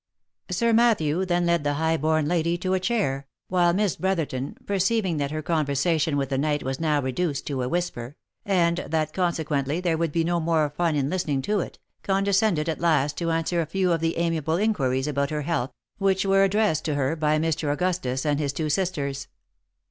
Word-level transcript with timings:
Sir 0.49 0.73
Matthew 0.73 1.25
than 1.25 1.45
led 1.45 1.63
the 1.63 1.75
high 1.75 1.95
born 1.95 2.25
lady 2.27 2.57
to 2.57 2.73
a 2.73 2.79
chair, 2.79 3.27
while 3.49 3.71
Miss 3.71 3.95
Brotherton 3.95 4.57
perceiving 4.65 5.17
that 5.17 5.29
her 5.29 5.43
conversation 5.43 6.17
with 6.17 6.29
the 6.29 6.39
knight 6.39 6.63
was 6.63 6.79
now 6.79 6.99
reduced 6.99 7.45
to 7.45 7.61
a 7.61 7.69
whisper, 7.69 8.15
and 8.43 8.77
that 8.79 9.13
consequently 9.13 9.79
there 9.79 9.99
would 9.99 10.11
be 10.11 10.23
no 10.23 10.39
more 10.39 10.71
fun 10.71 10.95
in 10.95 11.07
listening 11.11 11.43
to 11.43 11.59
it, 11.59 11.77
condescended 12.01 12.67
at 12.67 12.81
last 12.81 13.15
to 13.19 13.29
answer 13.29 13.61
a 13.61 13.67
few 13.67 13.91
of 13.91 14.01
the 14.01 14.17
amiable 14.17 14.57
inquiries 14.57 15.07
after 15.07 15.35
her 15.35 15.41
health, 15.43 15.71
which 15.99 16.25
were 16.25 16.43
addressed 16.43 16.83
to 16.85 16.95
her 16.95 17.15
by 17.15 17.37
Mr. 17.37 17.71
Augustus 17.71 18.25
and 18.25 18.39
his 18.39 18.51
two 18.53 18.71
sisters. 18.71 19.27